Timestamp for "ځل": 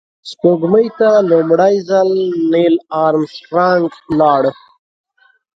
1.89-2.09